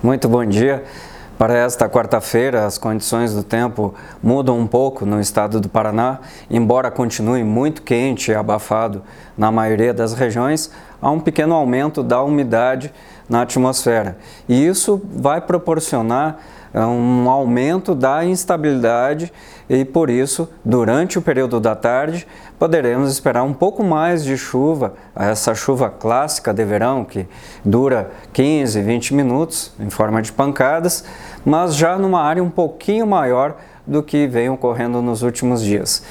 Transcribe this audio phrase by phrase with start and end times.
[0.00, 0.84] Muito bom dia.
[1.36, 3.92] Para esta quarta-feira, as condições do tempo
[4.22, 9.02] mudam um pouco no estado do Paraná, embora continue muito quente e abafado
[9.36, 10.70] na maioria das regiões,
[11.02, 12.92] há um pequeno aumento da umidade
[13.28, 14.18] na atmosfera.
[14.48, 16.38] E isso vai proporcionar
[16.74, 19.32] um aumento da instabilidade
[19.68, 22.26] e por isso, durante o período da tarde,
[22.58, 27.26] poderemos esperar um pouco mais de chuva, essa chuva clássica de verão que
[27.64, 31.04] dura 15, 20 minutos em forma de pancadas,
[31.44, 36.02] mas já numa área um pouquinho maior do que vem ocorrendo nos últimos dias.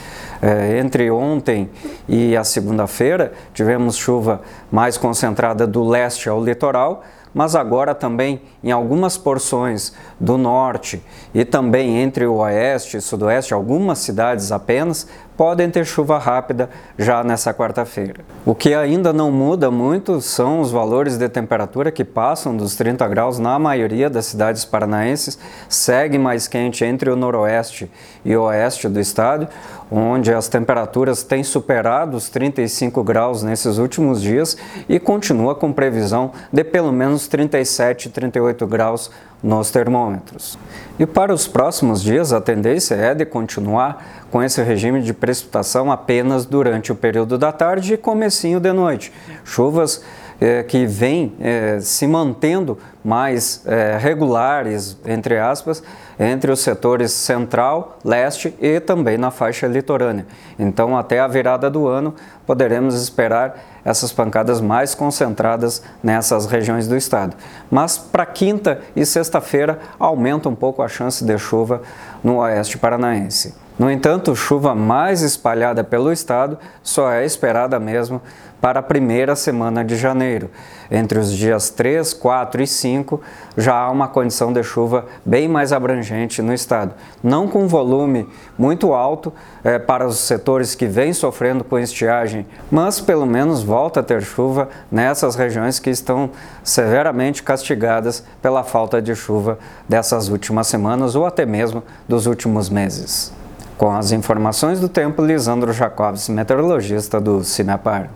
[0.42, 1.70] É, entre ontem
[2.08, 4.42] e a segunda-feira, tivemos chuva
[4.72, 11.04] mais concentrada do leste ao litoral, mas agora também em algumas porções do norte
[11.34, 16.68] e também entre o oeste e sudoeste, algumas cidades apenas, podem ter chuva rápida
[16.98, 18.22] já nessa quarta-feira.
[18.44, 23.08] O que ainda não muda muito são os valores de temperatura que passam dos 30
[23.08, 25.38] graus na maioria das cidades paranaenses,
[25.70, 27.90] segue mais quente entre o noroeste
[28.26, 29.48] e o oeste do estado,
[29.92, 36.32] onde as temperaturas têm superado os 35 graus nesses últimos dias e continua com previsão
[36.52, 39.12] de pelo menos 37, 38 graus
[39.42, 40.58] nos termômetros.
[40.98, 45.92] E para os próximos dias, a tendência é de continuar com esse regime de precipitação
[45.92, 49.14] apenas durante o período da tarde e comecinho de noite.
[49.44, 50.04] Chuvas
[50.40, 55.82] é, que vêm é, se mantendo mais é, regulares, entre aspas,
[56.20, 60.26] entre os setores central, leste e também na faixa litorânea.
[60.58, 62.14] Então, até a virada do ano,
[62.46, 67.36] poderemos esperar essas pancadas mais concentradas nessas regiões do estado.
[67.70, 71.82] Mas para quinta e sexta-feira aumenta um pouco a chance de chuva
[72.24, 73.67] no oeste paranaense.
[73.78, 78.20] No entanto, chuva mais espalhada pelo estado só é esperada mesmo
[78.60, 80.50] para a primeira semana de janeiro.
[80.90, 83.22] Entre os dias 3, 4 e 5
[83.56, 86.96] já há uma condição de chuva bem mais abrangente no estado.
[87.24, 88.28] Não com volume
[88.58, 89.32] muito alto
[89.64, 94.24] é, para os setores que vêm sofrendo com estiagem, mas pelo menos volta a ter
[94.24, 96.32] chuva nessas regiões que estão
[96.64, 103.32] severamente castigadas pela falta de chuva dessas últimas semanas ou até mesmo dos últimos meses.
[103.78, 108.10] Com as informações do tempo, Lisandro Jacobs, meteorologista do Cinepar.